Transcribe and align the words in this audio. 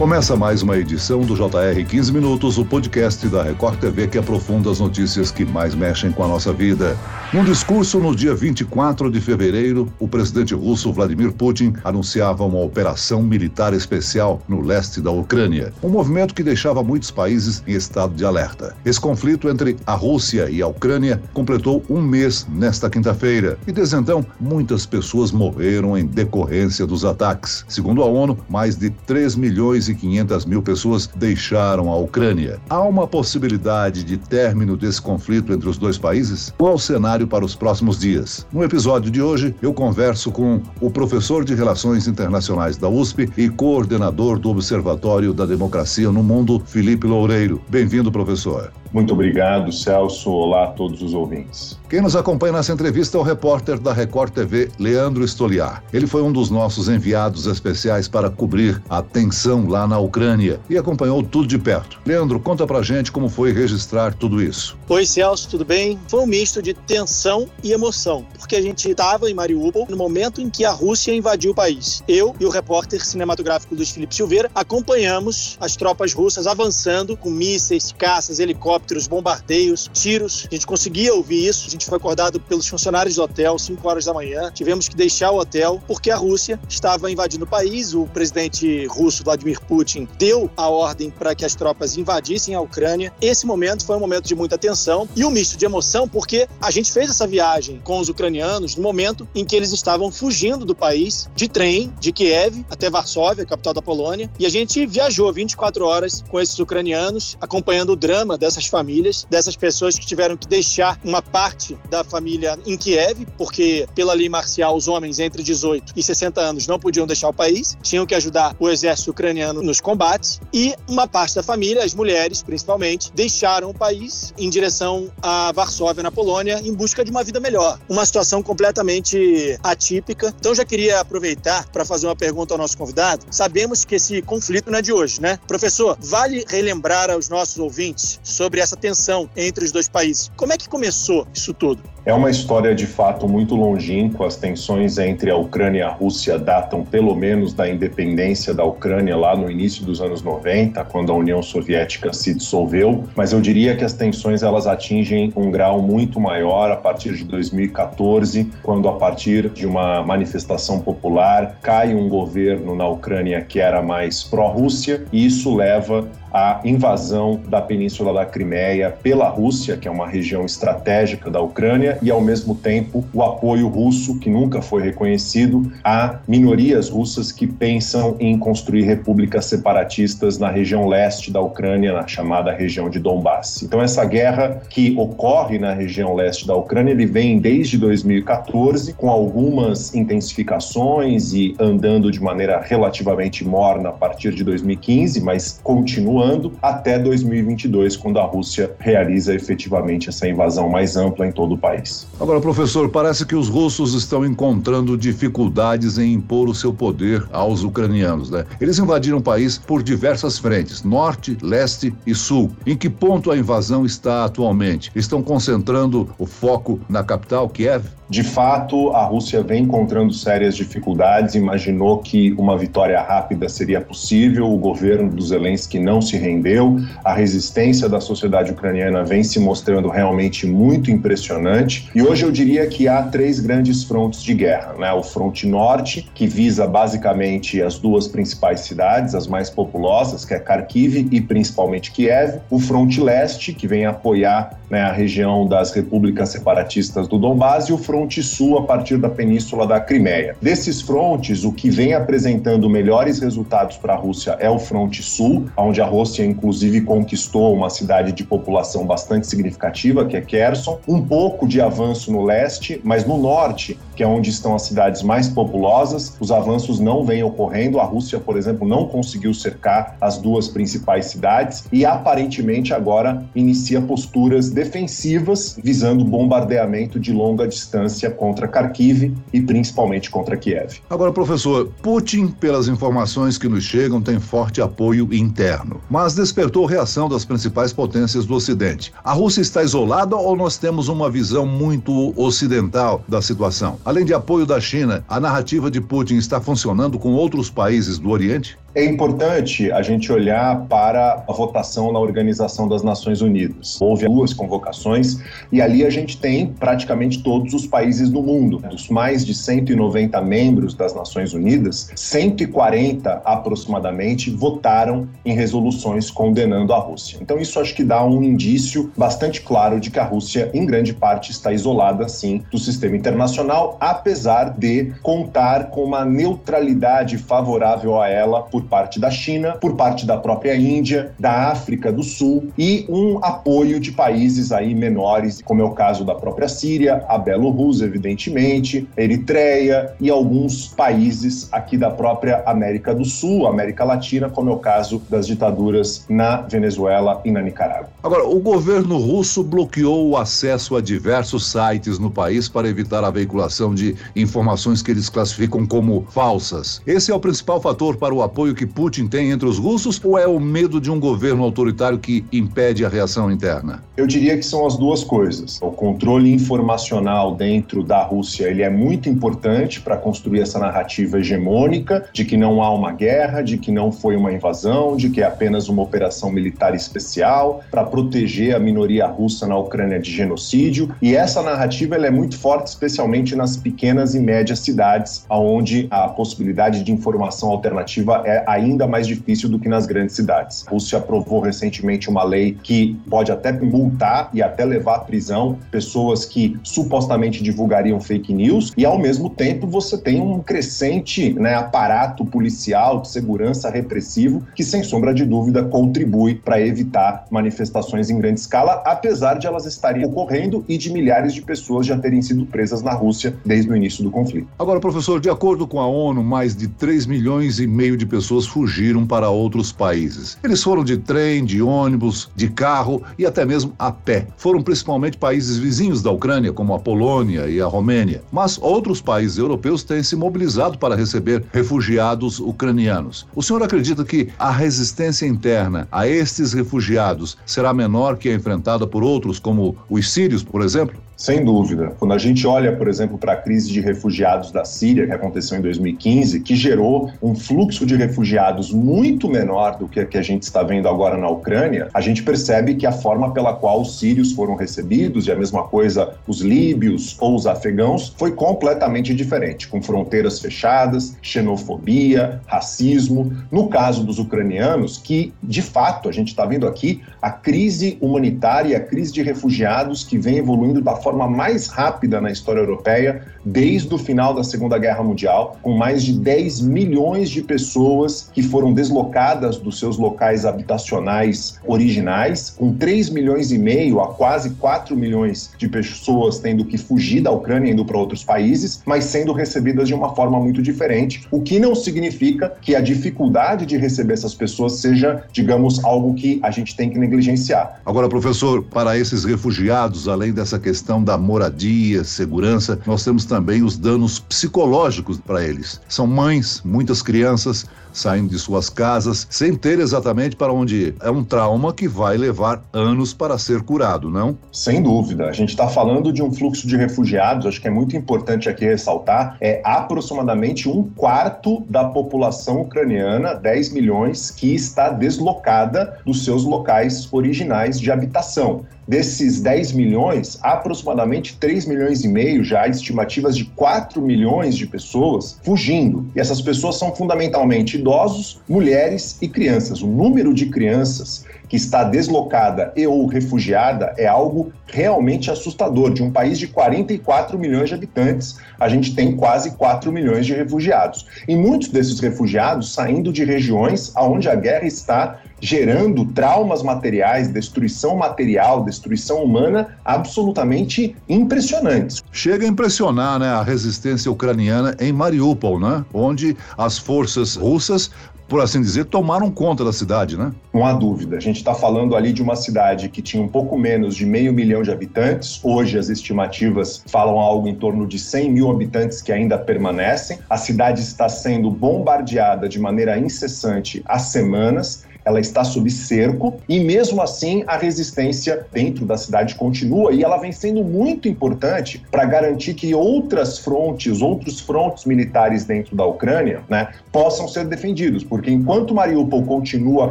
Começa 0.00 0.34
mais 0.34 0.62
uma 0.62 0.78
edição 0.78 1.20
do 1.20 1.34
JR 1.34 1.84
15 1.86 2.10
Minutos, 2.10 2.56
o 2.56 2.64
podcast 2.64 3.28
da 3.28 3.42
Record 3.42 3.78
TV 3.78 4.08
que 4.08 4.16
aprofunda 4.16 4.70
as 4.70 4.80
notícias 4.80 5.30
que 5.30 5.44
mais 5.44 5.74
mexem 5.74 6.10
com 6.10 6.24
a 6.24 6.26
nossa 6.26 6.54
vida. 6.54 6.96
Num 7.34 7.44
discurso 7.44 8.00
no 8.00 8.16
dia 8.16 8.34
24 8.34 9.10
de 9.10 9.20
fevereiro, 9.20 9.92
o 9.98 10.08
presidente 10.08 10.54
russo 10.54 10.90
Vladimir 10.90 11.32
Putin 11.32 11.74
anunciava 11.84 12.46
uma 12.46 12.60
operação 12.60 13.22
militar 13.22 13.74
especial 13.74 14.40
no 14.48 14.62
leste 14.62 15.02
da 15.02 15.10
Ucrânia, 15.10 15.70
um 15.82 15.90
movimento 15.90 16.34
que 16.34 16.42
deixava 16.42 16.82
muitos 16.82 17.10
países 17.10 17.62
em 17.66 17.72
estado 17.72 18.14
de 18.14 18.24
alerta. 18.24 18.74
Esse 18.86 18.98
conflito 18.98 19.50
entre 19.50 19.76
a 19.86 19.92
Rússia 19.92 20.48
e 20.48 20.62
a 20.62 20.66
Ucrânia 20.66 21.20
completou 21.34 21.84
um 21.90 22.00
mês 22.00 22.46
nesta 22.50 22.88
quinta-feira 22.88 23.58
e 23.66 23.70
desde 23.70 23.96
então 23.96 24.24
muitas 24.40 24.86
pessoas 24.86 25.30
morreram 25.30 25.96
em 25.96 26.06
decorrência 26.06 26.86
dos 26.86 27.04
ataques. 27.04 27.66
Segundo 27.68 28.02
a 28.02 28.06
ONU, 28.06 28.38
mais 28.48 28.76
de 28.76 28.88
3 28.88 29.36
milhões 29.36 29.89
e 29.90 29.94
500 29.94 30.44
mil 30.46 30.62
pessoas 30.62 31.06
deixaram 31.16 31.90
a 31.90 31.96
Ucrânia. 31.96 32.60
Há 32.68 32.80
uma 32.82 33.06
possibilidade 33.06 34.04
de 34.04 34.16
término 34.16 34.76
desse 34.76 35.00
conflito 35.00 35.52
entre 35.52 35.68
os 35.68 35.78
dois 35.78 35.98
países? 35.98 36.52
Qual 36.56 36.74
o 36.74 36.78
cenário 36.78 37.26
para 37.26 37.44
os 37.44 37.54
próximos 37.54 37.98
dias? 37.98 38.46
No 38.52 38.64
episódio 38.64 39.10
de 39.10 39.20
hoje, 39.20 39.54
eu 39.60 39.74
converso 39.74 40.30
com 40.30 40.60
o 40.80 40.90
professor 40.90 41.44
de 41.44 41.54
Relações 41.54 42.06
Internacionais 42.06 42.76
da 42.76 42.88
USP 42.88 43.28
e 43.36 43.48
coordenador 43.48 44.38
do 44.38 44.50
Observatório 44.50 45.32
da 45.32 45.46
Democracia 45.46 46.10
no 46.10 46.22
Mundo, 46.22 46.62
Felipe 46.66 47.06
Loureiro. 47.06 47.60
Bem-vindo, 47.68 48.10
professor. 48.10 48.72
Muito 48.92 49.14
obrigado, 49.14 49.70
Celso. 49.72 50.30
Olá 50.30 50.64
a 50.64 50.66
todos 50.68 51.00
os 51.00 51.14
ouvintes. 51.14 51.78
Quem 51.88 52.00
nos 52.00 52.16
acompanha 52.16 52.54
nessa 52.54 52.72
entrevista 52.72 53.16
é 53.16 53.20
o 53.20 53.22
repórter 53.22 53.78
da 53.78 53.92
Record 53.92 54.32
TV, 54.32 54.68
Leandro 54.80 55.22
Stoliar. 55.24 55.82
Ele 55.92 56.08
foi 56.08 56.22
um 56.22 56.32
dos 56.32 56.50
nossos 56.50 56.88
enviados 56.88 57.46
especiais 57.46 58.08
para 58.08 58.28
cobrir 58.28 58.82
a 58.88 59.00
tensão 59.00 59.68
lá 59.68 59.79
na 59.86 59.98
Ucrânia 59.98 60.60
e 60.68 60.76
acompanhou 60.76 61.22
tudo 61.22 61.46
de 61.46 61.58
perto. 61.58 62.00
Leandro, 62.04 62.40
conta 62.40 62.66
pra 62.66 62.82
gente 62.82 63.12
como 63.12 63.28
foi 63.28 63.52
registrar 63.52 64.14
tudo 64.14 64.42
isso. 64.42 64.76
Oi, 64.88 65.06
Celso, 65.06 65.48
tudo 65.48 65.64
bem? 65.64 65.98
Foi 66.08 66.20
um 66.20 66.26
misto 66.26 66.62
de 66.62 66.74
tensão 66.74 67.48
e 67.62 67.72
emoção, 67.72 68.26
porque 68.38 68.56
a 68.56 68.62
gente 68.62 68.90
estava 68.90 69.30
em 69.30 69.34
Mariupol 69.34 69.86
no 69.88 69.96
momento 69.96 70.40
em 70.40 70.50
que 70.50 70.64
a 70.64 70.70
Rússia 70.70 71.14
invadiu 71.14 71.52
o 71.52 71.54
país. 71.54 72.02
Eu 72.08 72.34
e 72.40 72.46
o 72.46 72.50
repórter 72.50 73.04
cinematográfico 73.04 73.74
Luiz 73.74 73.90
Felipe 73.90 74.14
Silveira 74.14 74.50
acompanhamos 74.54 75.56
as 75.60 75.76
tropas 75.76 76.12
russas 76.12 76.46
avançando 76.46 77.16
com 77.16 77.30
mísseis, 77.30 77.92
caças, 77.96 78.38
helicópteros, 78.40 79.06
bombardeios, 79.06 79.90
tiros. 79.92 80.46
A 80.50 80.54
gente 80.54 80.66
conseguia 80.66 81.14
ouvir 81.14 81.46
isso. 81.46 81.66
A 81.66 81.70
gente 81.70 81.86
foi 81.86 81.96
acordado 81.96 82.40
pelos 82.40 82.66
funcionários 82.66 83.16
do 83.16 83.22
hotel, 83.22 83.58
5 83.58 83.88
horas 83.88 84.04
da 84.04 84.14
manhã. 84.14 84.50
Tivemos 84.52 84.88
que 84.88 84.96
deixar 84.96 85.30
o 85.30 85.38
hotel 85.38 85.82
porque 85.86 86.10
a 86.10 86.16
Rússia 86.16 86.60
estava 86.68 87.10
invadindo 87.10 87.44
o 87.44 87.48
país. 87.48 87.94
O 87.94 88.06
presidente 88.06 88.86
russo 88.86 89.24
Vladimir 89.24 89.60
Putin 89.70 90.08
deu 90.18 90.50
a 90.56 90.68
ordem 90.68 91.10
para 91.10 91.32
que 91.32 91.44
as 91.44 91.54
tropas 91.54 91.96
invadissem 91.96 92.56
a 92.56 92.60
Ucrânia. 92.60 93.12
Esse 93.20 93.46
momento 93.46 93.86
foi 93.86 93.94
um 93.94 94.00
momento 94.00 94.26
de 94.26 94.34
muita 94.34 94.58
tensão 94.58 95.08
e 95.14 95.24
um 95.24 95.30
misto 95.30 95.56
de 95.56 95.64
emoção 95.64 96.08
porque 96.08 96.48
a 96.60 96.72
gente 96.72 96.90
fez 96.90 97.08
essa 97.08 97.24
viagem 97.24 97.80
com 97.84 98.00
os 98.00 98.08
ucranianos 98.08 98.74
no 98.74 98.82
momento 98.82 99.28
em 99.32 99.44
que 99.44 99.54
eles 99.54 99.70
estavam 99.72 100.10
fugindo 100.10 100.64
do 100.64 100.74
país 100.74 101.30
de 101.36 101.46
trem 101.46 101.92
de 102.00 102.10
Kiev 102.10 102.66
até 102.68 102.90
Varsóvia, 102.90 103.46
capital 103.46 103.72
da 103.72 103.80
Polônia, 103.80 104.28
e 104.40 104.44
a 104.44 104.48
gente 104.48 104.84
viajou 104.86 105.32
24 105.32 105.86
horas 105.86 106.24
com 106.28 106.40
esses 106.40 106.58
ucranianos, 106.58 107.36
acompanhando 107.40 107.90
o 107.90 107.96
drama 107.96 108.36
dessas 108.36 108.66
famílias, 108.66 109.24
dessas 109.30 109.54
pessoas 109.54 109.96
que 109.96 110.04
tiveram 110.04 110.36
que 110.36 110.48
deixar 110.48 110.98
uma 111.04 111.22
parte 111.22 111.78
da 111.88 112.02
família 112.02 112.58
em 112.66 112.76
Kiev, 112.76 113.24
porque 113.38 113.86
pela 113.94 114.14
lei 114.14 114.28
marcial 114.28 114.76
os 114.76 114.88
homens 114.88 115.20
entre 115.20 115.44
18 115.44 115.92
e 115.94 116.02
60 116.02 116.40
anos 116.40 116.66
não 116.66 116.78
podiam 116.78 117.06
deixar 117.06 117.28
o 117.28 117.32
país, 117.32 117.78
tinham 117.82 118.04
que 118.04 118.16
ajudar 118.16 118.56
o 118.58 118.68
exército 118.68 119.12
ucraniano 119.12 119.59
nos 119.62 119.80
combates, 119.80 120.40
e 120.52 120.74
uma 120.88 121.06
parte 121.06 121.34
da 121.34 121.42
família, 121.42 121.84
as 121.84 121.94
mulheres 121.94 122.42
principalmente, 122.42 123.12
deixaram 123.14 123.70
o 123.70 123.74
país 123.74 124.32
em 124.38 124.48
direção 124.48 125.10
a 125.22 125.52
Varsóvia, 125.52 126.02
na 126.02 126.10
Polônia, 126.10 126.60
em 126.64 126.72
busca 126.72 127.04
de 127.04 127.10
uma 127.10 127.22
vida 127.22 127.40
melhor. 127.40 127.78
Uma 127.88 128.04
situação 128.04 128.42
completamente 128.42 129.58
atípica. 129.62 130.34
Então 130.38 130.54
já 130.54 130.64
queria 130.64 131.00
aproveitar 131.00 131.68
para 131.68 131.84
fazer 131.84 132.06
uma 132.06 132.16
pergunta 132.16 132.54
ao 132.54 132.58
nosso 132.58 132.76
convidado. 132.76 133.24
Sabemos 133.30 133.84
que 133.84 133.96
esse 133.96 134.22
conflito 134.22 134.70
não 134.70 134.78
é 134.78 134.82
de 134.82 134.92
hoje, 134.92 135.20
né? 135.20 135.38
Professor, 135.46 135.96
vale 136.00 136.44
relembrar 136.48 137.10
aos 137.10 137.28
nossos 137.28 137.58
ouvintes 137.58 138.20
sobre 138.22 138.60
essa 138.60 138.76
tensão 138.76 139.28
entre 139.36 139.64
os 139.64 139.72
dois 139.72 139.88
países. 139.88 140.30
Como 140.36 140.52
é 140.52 140.56
que 140.56 140.68
começou 140.68 141.26
isso 141.34 141.52
tudo? 141.52 141.82
É 142.04 142.14
uma 142.14 142.30
história 142.30 142.74
de 142.74 142.86
fato 142.86 143.28
muito 143.28 143.54
longínqua. 143.54 144.26
As 144.26 144.36
tensões 144.36 144.96
entre 144.96 145.30
a 145.30 145.36
Ucrânia 145.36 145.80
e 145.80 145.82
a 145.82 145.90
Rússia 145.90 146.38
datam 146.38 146.82
pelo 146.82 147.14
menos 147.14 147.52
da 147.52 147.68
independência 147.68 148.54
da 148.54 148.64
Ucrânia 148.64 149.14
lá 149.16 149.36
no 149.36 149.50
início 149.50 149.84
dos 149.84 150.00
anos 150.00 150.22
90, 150.22 150.82
quando 150.84 151.12
a 151.12 151.14
União 151.14 151.42
Soviética 151.42 152.10
se 152.14 152.34
dissolveu. 152.34 153.04
Mas 153.14 153.32
eu 153.32 153.40
diria 153.40 153.76
que 153.76 153.84
as 153.84 153.92
tensões 153.92 154.42
elas 154.42 154.66
atingem 154.66 155.30
um 155.36 155.50
grau 155.50 155.82
muito 155.82 156.18
maior 156.18 156.70
a 156.70 156.76
partir 156.76 157.14
de 157.14 157.24
2014, 157.24 158.50
quando 158.62 158.88
a 158.88 158.94
partir 158.94 159.50
de 159.50 159.66
uma 159.66 160.02
manifestação 160.02 160.80
popular 160.80 161.58
cai 161.60 161.94
um 161.94 162.08
governo 162.08 162.74
na 162.74 162.88
Ucrânia 162.88 163.42
que 163.42 163.60
era 163.60 163.82
mais 163.82 164.22
pró-Rússia 164.22 165.04
e 165.12 165.26
isso 165.26 165.54
leva 165.54 166.08
a 166.32 166.60
invasão 166.64 167.40
da 167.48 167.60
Península 167.60 168.12
da 168.12 168.24
Crimeia 168.24 168.90
pela 169.02 169.28
Rússia, 169.28 169.76
que 169.76 169.88
é 169.88 169.90
uma 169.90 170.06
região 170.06 170.44
estratégica 170.44 171.30
da 171.30 171.40
Ucrânia, 171.40 171.89
e 172.02 172.10
ao 172.10 172.20
mesmo 172.20 172.54
tempo 172.54 173.04
o 173.12 173.22
apoio 173.22 173.68
russo, 173.68 174.18
que 174.18 174.28
nunca 174.28 174.60
foi 174.62 174.82
reconhecido, 174.82 175.70
a 175.84 176.20
minorias 176.26 176.88
russas 176.88 177.32
que 177.32 177.46
pensam 177.46 178.16
em 178.20 178.38
construir 178.38 178.82
repúblicas 178.82 179.46
separatistas 179.46 180.38
na 180.38 180.50
região 180.50 180.86
leste 180.86 181.30
da 181.30 181.40
Ucrânia, 181.40 181.92
na 181.92 182.06
chamada 182.06 182.52
região 182.52 182.88
de 182.88 182.98
Donbass. 182.98 183.62
Então 183.62 183.80
essa 183.80 184.04
guerra 184.04 184.62
que 184.68 184.94
ocorre 184.96 185.58
na 185.58 185.72
região 185.72 186.14
leste 186.14 186.46
da 186.46 186.54
Ucrânia, 186.54 186.92
ele 186.92 187.06
vem 187.06 187.38
desde 187.38 187.78
2014 187.78 188.92
com 188.94 189.08
algumas 189.08 189.94
intensificações 189.94 191.32
e 191.32 191.54
andando 191.58 192.10
de 192.10 192.22
maneira 192.22 192.60
relativamente 192.60 193.46
morna 193.46 193.88
a 193.88 193.92
partir 193.92 194.34
de 194.34 194.44
2015, 194.44 195.20
mas 195.20 195.60
continua 195.62 196.10
continuando 196.10 196.52
até 196.62 196.98
2022, 196.98 197.96
quando 197.96 198.18
a 198.18 198.24
Rússia 198.24 198.70
realiza 198.78 199.34
efetivamente 199.34 200.08
essa 200.08 200.28
invasão 200.28 200.68
mais 200.68 200.96
ampla 200.96 201.26
em 201.26 201.32
todo 201.32 201.54
o 201.54 201.58
país. 201.58 201.79
Agora, 202.18 202.40
professor, 202.40 202.88
parece 202.88 203.24
que 203.24 203.34
os 203.34 203.48
russos 203.48 203.94
estão 203.94 204.24
encontrando 204.24 204.96
dificuldades 204.96 205.98
em 205.98 206.12
impor 206.12 206.48
o 206.48 206.54
seu 206.54 206.72
poder 206.72 207.26
aos 207.32 207.62
ucranianos, 207.62 208.30
né? 208.30 208.44
Eles 208.60 208.78
invadiram 208.78 209.18
o 209.18 209.22
país 209.22 209.58
por 209.58 209.82
diversas 209.82 210.38
frentes, 210.38 210.82
norte, 210.82 211.36
leste 211.42 211.94
e 212.06 212.14
sul. 212.14 212.50
Em 212.66 212.76
que 212.76 212.90
ponto 212.90 213.30
a 213.30 213.36
invasão 213.36 213.86
está 213.86 214.24
atualmente? 214.24 214.90
Estão 214.94 215.22
concentrando 215.22 216.08
o 216.18 216.26
foco 216.26 216.80
na 216.88 217.02
capital, 217.02 217.48
Kiev? 217.48 217.84
De 218.10 218.24
fato, 218.24 218.90
a 218.90 219.04
Rússia 219.04 219.40
vem 219.40 219.62
encontrando 219.62 220.12
sérias 220.12 220.56
dificuldades, 220.56 221.36
imaginou 221.36 221.98
que 221.98 222.32
uma 222.32 222.58
vitória 222.58 223.00
rápida 223.00 223.48
seria 223.48 223.80
possível, 223.80 224.50
o 224.50 224.58
governo 224.58 225.08
do 225.08 225.22
Zelensky 225.22 225.78
não 225.78 226.02
se 226.02 226.16
rendeu, 226.16 226.76
a 227.04 227.14
resistência 227.14 227.88
da 227.88 228.00
sociedade 228.00 228.50
ucraniana 228.50 229.04
vem 229.04 229.22
se 229.22 229.38
mostrando 229.38 229.88
realmente 229.88 230.44
muito 230.44 230.90
impressionante. 230.90 231.69
E 231.94 232.02
hoje 232.02 232.24
eu 232.24 232.30
diria 232.30 232.66
que 232.66 232.88
há 232.88 233.02
três 233.02 233.40
grandes 233.40 233.84
frontes 233.84 234.22
de 234.22 234.34
guerra: 234.34 234.74
né? 234.78 234.92
o 234.92 235.02
fronte 235.02 235.46
norte, 235.46 236.08
que 236.14 236.26
visa 236.26 236.66
basicamente 236.66 237.62
as 237.62 237.78
duas 237.78 238.06
principais 238.06 238.60
cidades, 238.60 239.14
as 239.14 239.26
mais 239.26 239.48
populosas, 239.48 240.24
que 240.24 240.34
é 240.34 240.38
Kharkiv 240.38 241.08
e 241.10 241.20
principalmente 241.20 241.90
Kiev, 241.90 242.40
o 242.50 242.58
fronte 242.58 243.00
leste, 243.00 243.52
que 243.52 243.66
vem 243.66 243.86
apoiar 243.86 244.59
né, 244.70 244.82
a 244.82 244.92
região 244.92 245.46
das 245.46 245.72
repúblicas 245.72 246.28
separatistas 246.30 247.08
do 247.08 247.18
Donbás, 247.18 247.66
e 247.66 247.72
o 247.72 247.78
fronte 247.78 248.22
sul 248.22 248.56
a 248.56 248.62
partir 248.62 248.96
da 248.96 249.08
península 249.08 249.66
da 249.66 249.80
Crimeia. 249.80 250.36
Desses 250.40 250.80
frontes, 250.80 251.44
o 251.44 251.52
que 251.52 251.68
vem 251.68 251.92
apresentando 251.92 252.70
melhores 252.70 253.18
resultados 253.18 253.76
para 253.76 253.94
a 253.94 253.96
Rússia 253.96 254.36
é 254.38 254.48
o 254.48 254.58
fronte 254.58 255.02
sul, 255.02 255.46
onde 255.56 255.80
a 255.80 255.86
Rússia 255.86 256.24
inclusive 256.24 256.82
conquistou 256.82 257.52
uma 257.54 257.68
cidade 257.68 258.12
de 258.12 258.24
população 258.24 258.86
bastante 258.86 259.26
significativa, 259.26 260.04
que 260.04 260.16
é 260.16 260.20
Kherson, 260.20 260.78
um 260.86 261.02
pouco 261.02 261.48
de 261.48 261.60
avanço 261.60 262.12
no 262.12 262.24
leste, 262.24 262.80
mas 262.84 263.04
no 263.04 263.18
norte, 263.18 263.78
que 263.96 264.02
é 264.02 264.06
onde 264.06 264.30
estão 264.30 264.54
as 264.54 264.62
cidades 264.62 265.02
mais 265.02 265.28
populosas, 265.28 266.16
os 266.20 266.30
avanços 266.30 266.78
não 266.80 267.04
vêm 267.04 267.22
ocorrendo. 267.22 267.80
A 267.80 267.84
Rússia, 267.84 268.18
por 268.18 268.36
exemplo, 268.36 268.66
não 268.66 268.86
conseguiu 268.86 269.34
cercar 269.34 269.96
as 270.00 270.18
duas 270.18 270.48
principais 270.48 271.06
cidades 271.06 271.64
e 271.72 271.84
aparentemente 271.84 272.72
agora 272.72 273.24
inicia 273.34 273.80
posturas 273.80 274.50
defensivas 274.60 275.56
visando 275.62 276.04
bombardeamento 276.04 277.00
de 277.00 277.14
longa 277.14 277.48
distância 277.48 278.10
contra 278.10 278.46
Kharkiv 278.46 279.14
e 279.32 279.40
principalmente 279.40 280.10
contra 280.10 280.36
Kiev. 280.36 280.80
Agora, 280.90 281.10
professor, 281.10 281.70
Putin, 281.82 282.28
pelas 282.28 282.68
informações 282.68 283.38
que 283.38 283.48
nos 283.48 283.64
chegam, 283.64 284.02
tem 284.02 284.20
forte 284.20 284.60
apoio 284.60 285.08
interno, 285.14 285.80
mas 285.88 286.14
despertou 286.14 286.66
reação 286.66 287.08
das 287.08 287.24
principais 287.24 287.72
potências 287.72 288.26
do 288.26 288.34
Ocidente. 288.34 288.92
A 289.02 289.14
Rússia 289.14 289.40
está 289.40 289.62
isolada 289.62 290.14
ou 290.14 290.36
nós 290.36 290.58
temos 290.58 290.88
uma 290.88 291.08
visão 291.08 291.46
muito 291.46 292.12
ocidental 292.14 293.02
da 293.08 293.22
situação? 293.22 293.78
Além 293.82 294.04
de 294.04 294.12
apoio 294.12 294.44
da 294.44 294.60
China, 294.60 295.02
a 295.08 295.18
narrativa 295.18 295.70
de 295.70 295.80
Putin 295.80 296.16
está 296.16 296.38
funcionando 296.38 296.98
com 296.98 297.12
outros 297.12 297.48
países 297.48 297.98
do 297.98 298.10
Oriente? 298.10 298.58
É 298.72 298.84
importante 298.84 299.72
a 299.72 299.82
gente 299.82 300.12
olhar 300.12 300.64
para 300.68 301.24
a 301.28 301.32
votação 301.32 301.92
na 301.92 301.98
Organização 301.98 302.68
das 302.68 302.84
Nações 302.84 303.20
Unidas. 303.20 303.76
Houve 303.80 304.06
duas 304.06 304.32
convocações 304.50 305.20
e 305.52 305.62
ali 305.62 305.86
a 305.86 305.90
gente 305.90 306.18
tem 306.18 306.48
praticamente 306.48 307.22
todos 307.22 307.54
os 307.54 307.66
países 307.66 308.10
do 308.10 308.20
mundo. 308.20 308.58
Dos 308.68 308.88
mais 308.88 309.24
de 309.24 309.32
190 309.32 310.20
membros 310.20 310.74
das 310.74 310.94
Nações 310.94 311.32
Unidas, 311.32 311.90
140 311.94 313.22
aproximadamente 313.24 314.30
votaram 314.30 315.08
em 315.24 315.34
resoluções 315.34 316.10
condenando 316.10 316.72
a 316.72 316.78
Rússia. 316.78 317.18
Então 317.20 317.38
isso 317.38 317.60
acho 317.60 317.74
que 317.74 317.84
dá 317.84 318.04
um 318.04 318.22
indício 318.22 318.90
bastante 318.96 319.40
claro 319.40 319.78
de 319.78 319.90
que 319.90 319.98
a 319.98 320.04
Rússia, 320.04 320.50
em 320.52 320.66
grande 320.66 320.92
parte, 320.92 321.30
está 321.30 321.52
isolada, 321.52 322.08
sim, 322.08 322.42
do 322.50 322.58
sistema 322.58 322.96
internacional, 322.96 323.76
apesar 323.80 324.50
de 324.58 324.92
contar 325.02 325.70
com 325.70 325.84
uma 325.84 326.04
neutralidade 326.04 327.18
favorável 327.18 328.00
a 328.00 328.08
ela 328.08 328.42
por 328.42 328.64
parte 328.64 328.98
da 328.98 329.10
China, 329.10 329.52
por 329.52 329.76
parte 329.76 330.04
da 330.04 330.16
própria 330.16 330.56
Índia, 330.56 331.12
da 331.18 331.50
África 331.50 331.92
do 331.92 332.02
Sul 332.02 332.48
e 332.58 332.86
um 332.88 333.18
apoio 333.22 333.78
de 333.78 333.92
países 333.92 334.39
aí 334.52 334.74
menores, 334.74 335.40
como 335.44 335.62
é 335.62 335.64
o 335.64 335.70
caso 335.70 336.04
da 336.04 336.14
própria 336.14 336.48
Síria, 336.48 337.04
a 337.08 337.16
Bielorrússia, 337.16 337.84
evidentemente, 337.84 338.88
Eritreia 338.96 339.94
e 340.00 340.10
alguns 340.10 340.68
países 340.68 341.48
aqui 341.52 341.76
da 341.76 341.90
própria 341.90 342.42
América 342.46 342.94
do 342.94 343.04
Sul, 343.04 343.46
América 343.46 343.84
Latina, 343.84 344.28
como 344.28 344.50
é 344.50 344.52
o 344.52 344.58
caso 344.58 345.02
das 345.08 345.26
ditaduras 345.26 346.04
na 346.08 346.42
Venezuela 346.42 347.20
e 347.24 347.30
na 347.30 347.40
Nicarágua. 347.40 347.90
Agora, 348.02 348.26
o 348.26 348.40
governo 348.40 348.98
russo 348.98 349.44
bloqueou 349.44 350.08
o 350.08 350.16
acesso 350.16 350.76
a 350.76 350.80
diversos 350.80 351.50
sites 351.50 351.98
no 351.98 352.10
país 352.10 352.48
para 352.48 352.68
evitar 352.68 353.04
a 353.04 353.10
veiculação 353.10 353.74
de 353.74 353.94
informações 354.16 354.82
que 354.82 354.90
eles 354.90 355.08
classificam 355.08 355.66
como 355.66 356.06
falsas. 356.10 356.82
Esse 356.86 357.12
é 357.12 357.14
o 357.14 357.20
principal 357.20 357.60
fator 357.60 357.96
para 357.96 358.14
o 358.14 358.22
apoio 358.22 358.50
apoio 358.50 358.54
que 358.54 358.66
Putin 358.66 359.06
tem 359.06 359.30
entre 359.30 359.48
os 359.48 359.58
russos 359.58 360.00
ou 360.02 360.18
é 360.18 360.26
o 360.26 360.40
medo 360.40 360.80
de 360.80 360.90
um 360.90 360.98
governo 360.98 361.44
autoritário 361.44 361.98
que 361.98 362.24
impede 362.32 362.84
a 362.84 362.88
reação 362.88 363.30
interna? 363.30 363.82
Eu 363.96 364.06
diria 364.06 364.29
que 364.36 364.44
são 364.44 364.66
as 364.66 364.76
duas 364.76 365.04
coisas. 365.04 365.58
O 365.62 365.70
controle 365.70 366.32
informacional 366.32 367.34
dentro 367.34 367.82
da 367.82 368.02
Rússia 368.02 368.46
ele 368.46 368.62
é 368.62 368.70
muito 368.70 369.08
importante 369.08 369.80
para 369.80 369.96
construir 369.96 370.40
essa 370.40 370.58
narrativa 370.58 371.18
hegemônica 371.18 372.08
de 372.12 372.24
que 372.24 372.36
não 372.36 372.62
há 372.62 372.72
uma 372.72 372.92
guerra, 372.92 373.42
de 373.42 373.58
que 373.58 373.70
não 373.70 373.92
foi 373.92 374.16
uma 374.16 374.32
invasão, 374.32 374.96
de 374.96 375.10
que 375.10 375.22
é 375.22 375.26
apenas 375.26 375.68
uma 375.68 375.82
operação 375.82 376.30
militar 376.30 376.74
especial 376.74 377.60
para 377.70 377.84
proteger 377.84 378.54
a 378.54 378.58
minoria 378.58 379.06
russa 379.06 379.46
na 379.46 379.56
Ucrânia 379.56 379.98
de 379.98 380.10
genocídio. 380.10 380.94
E 381.00 381.14
essa 381.14 381.42
narrativa 381.42 381.94
ela 381.94 382.06
é 382.06 382.10
muito 382.10 382.38
forte, 382.38 382.68
especialmente 382.68 383.34
nas 383.34 383.56
pequenas 383.56 384.14
e 384.14 384.20
médias 384.20 384.60
cidades, 384.60 385.24
onde 385.28 385.86
a 385.90 386.08
possibilidade 386.08 386.82
de 386.82 386.92
informação 386.92 387.50
alternativa 387.50 388.22
é 388.24 388.44
ainda 388.46 388.86
mais 388.86 389.06
difícil 389.06 389.48
do 389.48 389.58
que 389.58 389.68
nas 389.68 389.86
grandes 389.86 390.14
cidades. 390.14 390.64
A 390.66 390.70
Rússia 390.70 390.98
aprovou 390.98 391.40
recentemente 391.40 392.08
uma 392.08 392.24
lei 392.24 392.56
que 392.62 392.96
pode 393.08 393.30
até 393.32 393.52
multar 393.52 394.19
e 394.32 394.42
até 394.42 394.64
levar 394.64 394.96
à 394.96 394.98
prisão 394.98 395.56
pessoas 395.70 396.24
que 396.24 396.58
supostamente 396.62 397.42
divulgariam 397.42 398.00
fake 398.00 398.34
news, 398.34 398.72
e 398.76 398.84
ao 398.84 398.98
mesmo 398.98 399.30
tempo 399.30 399.66
você 399.66 399.96
tem 399.96 400.20
um 400.20 400.40
crescente 400.40 401.32
né, 401.34 401.54
aparato 401.54 402.24
policial 402.24 403.00
de 403.00 403.08
segurança 403.08 403.70
repressivo 403.70 404.42
que, 404.54 404.64
sem 404.64 404.82
sombra 404.82 405.14
de 405.14 405.24
dúvida, 405.24 405.62
contribui 405.64 406.34
para 406.34 406.60
evitar 406.60 407.26
manifestações 407.30 408.10
em 408.10 408.18
grande 408.18 408.40
escala, 408.40 408.82
apesar 408.84 409.34
de 409.34 409.46
elas 409.46 409.66
estarem 409.66 410.04
ocorrendo 410.04 410.64
e 410.68 410.76
de 410.76 410.92
milhares 410.92 411.34
de 411.34 411.42
pessoas 411.42 411.86
já 411.86 411.96
terem 411.98 412.22
sido 412.22 412.44
presas 412.46 412.82
na 412.82 412.92
Rússia 412.92 413.36
desde 413.44 413.70
o 413.70 413.76
início 413.76 414.02
do 414.02 414.10
conflito. 414.10 414.48
Agora, 414.58 414.80
professor, 414.80 415.20
de 415.20 415.30
acordo 415.30 415.66
com 415.66 415.80
a 415.80 415.86
ONU, 415.86 416.22
mais 416.22 416.56
de 416.56 416.68
3 416.68 417.06
milhões 417.06 417.60
e 417.60 417.66
meio 417.66 417.96
de 417.96 418.06
pessoas 418.06 418.46
fugiram 418.46 419.06
para 419.06 419.30
outros 419.30 419.72
países. 419.72 420.38
Eles 420.42 420.62
foram 420.62 420.84
de 420.84 420.96
trem, 420.96 421.44
de 421.44 421.62
ônibus, 421.62 422.30
de 422.34 422.48
carro 422.48 423.02
e 423.18 423.26
até 423.26 423.44
mesmo 423.44 423.72
a 423.78 423.90
pé. 424.04 424.26
Foram 424.36 424.62
principalmente 424.62 425.16
países 425.18 425.58
vizinhos 425.58 426.02
da 426.02 426.10
Ucrânia, 426.10 426.52
como 426.52 426.74
a 426.74 426.78
Polônia 426.78 427.46
e 427.46 427.60
a 427.60 427.66
Romênia. 427.66 428.22
Mas 428.32 428.58
outros 428.58 429.00
países 429.00 429.38
europeus 429.38 429.82
têm 429.82 430.02
se 430.02 430.16
mobilizado 430.16 430.78
para 430.78 430.96
receber 430.96 431.44
refugiados 431.52 432.40
ucranianos. 432.40 433.26
O 433.34 433.42
senhor 433.42 433.62
acredita 433.62 434.04
que 434.04 434.28
a 434.38 434.50
resistência 434.50 435.26
interna 435.26 435.88
a 435.90 436.06
estes 436.06 436.52
refugiados 436.52 437.36
será 437.46 437.72
menor 437.72 438.16
que 438.16 438.28
a 438.28 438.34
enfrentada 438.34 438.86
por 438.86 439.02
outros, 439.02 439.38
como 439.38 439.76
os 439.88 440.10
sírios, 440.12 440.42
por 440.42 440.62
exemplo? 440.62 440.98
Sem 441.20 441.44
dúvida. 441.44 441.92
Quando 441.98 442.14
a 442.14 442.18
gente 442.18 442.46
olha, 442.46 442.74
por 442.74 442.88
exemplo, 442.88 443.18
para 443.18 443.34
a 443.34 443.36
crise 443.36 443.70
de 443.70 443.82
refugiados 443.82 444.50
da 444.50 444.64
Síria, 444.64 445.06
que 445.06 445.12
aconteceu 445.12 445.58
em 445.58 445.60
2015, 445.60 446.40
que 446.40 446.56
gerou 446.56 447.12
um 447.22 447.34
fluxo 447.34 447.84
de 447.84 447.94
refugiados 447.94 448.72
muito 448.72 449.28
menor 449.28 449.76
do 449.76 449.86
que 449.86 450.00
a 450.00 450.06
que 450.06 450.16
a 450.16 450.22
gente 450.22 450.44
está 450.44 450.62
vendo 450.62 450.88
agora 450.88 451.18
na 451.18 451.28
Ucrânia, 451.28 451.88
a 451.92 452.00
gente 452.00 452.22
percebe 452.22 452.74
que 452.74 452.86
a 452.86 452.92
forma 452.92 453.34
pela 453.34 453.52
qual 453.52 453.84
os 453.90 453.98
sírios 453.98 454.32
foram 454.32 454.54
recebidos, 454.54 455.26
e 455.26 455.32
a 455.32 455.36
mesma 455.36 455.64
coisa 455.64 456.14
os 456.26 456.40
líbios 456.40 457.16
ou 457.20 457.34
os 457.34 457.46
afegãos, 457.46 458.14
foi 458.16 458.32
completamente 458.32 459.14
diferente, 459.14 459.68
com 459.68 459.82
fronteiras 459.82 460.40
fechadas, 460.40 461.16
xenofobia, 461.20 462.40
racismo. 462.46 463.32
No 463.50 463.68
caso 463.68 464.04
dos 464.04 464.18
ucranianos, 464.18 464.96
que 464.96 465.32
de 465.42 465.62
fato 465.62 466.08
a 466.08 466.12
gente 466.12 466.28
está 466.28 466.46
vendo 466.46 466.66
aqui 466.66 467.02
a 467.20 467.30
crise 467.30 467.98
humanitária, 468.00 468.76
a 468.76 468.80
crise 468.80 469.12
de 469.12 469.22
refugiados 469.22 470.02
que 470.02 470.18
vem 470.18 470.38
evoluindo 470.38 470.80
da 470.80 470.96
forma 470.96 471.10
forma 471.10 471.28
mais 471.28 471.66
rápida 471.66 472.20
na 472.20 472.30
história 472.30 472.60
europeia 472.60 473.22
desde 473.44 473.92
o 473.92 473.98
final 473.98 474.32
da 474.32 474.44
Segunda 474.44 474.78
Guerra 474.78 475.02
Mundial, 475.02 475.56
com 475.62 475.72
mais 475.72 476.04
de 476.04 476.12
10 476.12 476.60
milhões 476.60 477.28
de 477.30 477.42
pessoas 477.42 478.30
que 478.32 478.42
foram 478.42 478.72
deslocadas 478.72 479.58
dos 479.58 479.78
seus 479.78 479.96
locais 479.96 480.44
habitacionais 480.44 481.58
originais, 481.66 482.50
com 482.50 482.74
3 482.74 483.10
milhões 483.10 483.50
e 483.50 483.58
meio 483.58 483.79
a 484.00 484.08
quase 484.08 484.50
4 484.50 484.96
milhões 484.96 485.50
de 485.56 485.68
pessoas 485.68 486.38
tendo 486.38 486.64
que 486.64 486.76
fugir 486.76 487.22
da 487.22 487.30
Ucrânia 487.30 487.72
indo 487.72 487.84
para 487.84 487.96
outros 487.96 488.22
países, 488.22 488.82
mas 488.84 489.04
sendo 489.04 489.32
recebidas 489.32 489.88
de 489.88 489.94
uma 489.94 490.14
forma 490.14 490.38
muito 490.38 490.60
diferente, 490.60 491.26
o 491.30 491.40
que 491.40 491.58
não 491.58 491.74
significa 491.74 492.52
que 492.60 492.74
a 492.74 492.80
dificuldade 492.80 493.64
de 493.64 493.76
receber 493.76 494.14
essas 494.14 494.34
pessoas 494.34 494.74
seja, 494.74 495.24
digamos, 495.32 495.82
algo 495.84 496.14
que 496.14 496.38
a 496.42 496.50
gente 496.50 496.76
tem 496.76 496.90
que 496.90 496.98
negligenciar. 496.98 497.80
Agora, 497.86 498.08
professor, 498.08 498.62
para 498.62 498.98
esses 498.98 499.24
refugiados, 499.24 500.08
além 500.08 500.32
dessa 500.32 500.58
questão 500.58 500.90
questão 500.90 501.04
da 501.04 501.16
moradia, 501.16 502.02
segurança, 502.02 502.78
nós 502.86 503.04
temos 503.04 503.24
também 503.24 503.62
os 503.62 503.76
danos 503.76 504.18
psicológicos 504.18 505.18
para 505.20 505.44
eles. 505.44 505.80
São 505.88 506.06
mães, 506.06 506.62
muitas 506.64 507.00
crianças 507.00 507.64
saindo 507.92 508.30
de 508.30 508.38
suas 508.38 508.68
casas 508.68 509.26
sem 509.30 509.54
ter 509.54 509.78
exatamente 509.78 510.36
para 510.36 510.52
onde 510.52 510.76
ir. 510.76 510.94
É 511.00 511.10
um 511.10 511.24
trauma 511.24 511.72
que 511.72 511.88
vai 511.88 512.16
levar 512.16 512.62
anos 512.72 513.12
para 513.12 513.38
ser 513.38 513.62
curado, 513.70 514.10
não? 514.10 514.36
Sem 514.50 514.82
dúvida. 514.82 515.26
A 515.26 515.32
gente 515.32 515.50
está 515.50 515.68
falando 515.68 516.12
de 516.12 516.20
um 516.20 516.32
fluxo 516.32 516.66
de 516.66 516.76
refugiados, 516.76 517.46
acho 517.46 517.60
que 517.60 517.68
é 517.68 517.70
muito 517.70 517.96
importante 517.96 518.48
aqui 518.48 518.64
ressaltar, 518.64 519.36
é 519.40 519.62
aproximadamente 519.64 520.68
um 520.68 520.82
quarto 520.82 521.64
da 521.68 521.84
população 521.84 522.62
ucraniana, 522.62 523.32
10 523.32 523.72
milhões, 523.72 524.28
que 524.28 524.52
está 524.52 524.90
deslocada 524.90 526.00
dos 526.04 526.24
seus 526.24 526.42
locais 526.42 527.08
originais 527.12 527.78
de 527.78 527.92
habitação. 527.92 528.64
Desses 528.90 529.40
10 529.40 529.70
milhões, 529.70 530.36
aproximadamente 530.42 531.36
3 531.38 531.64
milhões 531.64 532.02
e 532.02 532.08
meio 532.08 532.42
já 532.42 532.66
estimativas 532.66 533.36
de 533.36 533.44
4 533.44 534.02
milhões 534.02 534.56
de 534.56 534.66
pessoas 534.66 535.38
fugindo. 535.44 536.10
E 536.12 536.18
essas 536.18 536.42
pessoas 536.42 536.76
são 536.76 536.92
fundamentalmente 536.92 537.78
idosos, 537.78 538.40
mulheres 538.48 539.16
e 539.22 539.28
crianças. 539.28 539.80
O 539.80 539.86
número 539.86 540.34
de 540.34 540.46
crianças 540.46 541.24
que 541.48 541.54
está 541.54 541.84
deslocada 541.84 542.72
e 542.76 542.84
ou 542.84 543.06
refugiada 543.06 543.94
é 543.96 544.08
algo 544.08 544.52
realmente 544.66 545.30
assustador. 545.30 545.92
De 545.92 546.02
um 546.02 546.10
país 546.10 546.36
de 546.36 546.48
44 546.48 547.38
milhões 547.38 547.68
de 547.68 547.74
habitantes, 547.76 548.38
a 548.58 548.68
gente 548.68 548.94
tem 548.94 549.16
quase 549.16 549.52
4 549.52 549.92
milhões 549.92 550.26
de 550.26 550.34
refugiados. 550.34 551.06
E 551.28 551.36
muitos 551.36 551.68
desses 551.68 552.00
refugiados 552.00 552.72
saindo 552.72 553.12
de 553.12 553.24
regiões 553.24 553.92
onde 553.96 554.28
a 554.28 554.34
guerra 554.34 554.66
está 554.66 555.20
gerando 555.40 556.04
traumas 556.04 556.62
materiais, 556.62 557.28
destruição 557.28 557.96
material, 557.96 558.64
destruição 558.64 559.24
humana 559.24 559.76
absolutamente 559.84 560.94
impressionantes. 561.08 562.02
Chega 562.12 562.44
a 562.44 562.48
impressionar 562.48 563.18
né, 563.18 563.28
a 563.28 563.42
resistência 563.42 564.10
ucraniana 564.10 564.76
em 564.78 564.92
Mariupol, 564.92 565.58
né, 565.58 565.84
onde 565.92 566.36
as 566.56 566.78
forças 566.78 567.36
russas 567.36 567.90
por 568.30 568.40
assim 568.40 568.62
dizer, 568.62 568.84
tomaram 568.84 569.28
conta 569.28 569.64
da 569.64 569.72
cidade, 569.72 570.16
né? 570.16 570.30
Não 570.54 570.64
há 570.64 570.72
dúvida. 570.72 571.16
A 571.16 571.20
gente 571.20 571.38
está 571.38 571.52
falando 571.52 571.96
ali 571.96 572.12
de 572.12 572.22
uma 572.22 572.36
cidade 572.36 572.88
que 572.88 573.02
tinha 573.02 573.20
um 573.20 573.26
pouco 573.26 573.58
menos 573.58 573.96
de 573.96 574.06
meio 574.06 574.32
milhão 574.32 574.62
de 574.62 574.70
habitantes. 574.70 575.40
Hoje 575.42 575.76
as 575.76 575.88
estimativas 575.88 576.84
falam 576.86 577.18
algo 577.18 577.48
em 577.48 577.56
torno 577.56 577.88
de 577.88 577.98
100 577.98 578.30
mil 578.30 578.48
habitantes 578.48 579.02
que 579.02 579.10
ainda 579.10 579.36
permanecem. 579.36 580.20
A 580.30 580.36
cidade 580.36 580.80
está 580.80 581.08
sendo 581.08 581.50
bombardeada 581.50 582.48
de 582.48 582.60
maneira 582.60 582.96
incessante 582.96 583.82
há 583.84 583.98
semanas 583.98 584.84
ela 585.10 585.20
está 585.20 585.44
sob 585.44 585.68
cerco 585.70 586.40
e 586.48 586.58
mesmo 586.60 587.02
assim 587.02 587.44
a 587.46 587.56
resistência 587.56 588.46
dentro 588.52 588.86
da 588.86 588.96
cidade 588.96 589.34
continua 589.34 589.92
e 589.92 590.02
ela 590.02 590.16
vem 590.16 590.32
sendo 590.32 590.64
muito 590.64 591.08
importante 591.08 591.82
para 591.90 592.04
garantir 592.04 592.54
que 592.54 592.74
outras 592.74 593.38
frontes, 593.38 594.00
outros 594.00 594.40
frontes 594.40 594.84
militares 594.84 595.44
dentro 595.44 595.76
da 595.76 595.84
Ucrânia, 595.84 596.42
né, 596.48 596.68
possam 596.92 597.28
ser 597.28 597.44
defendidos, 597.46 598.04
porque 598.04 598.30
enquanto 598.30 598.74
Mariupol 598.74 599.24
continua 599.24 599.90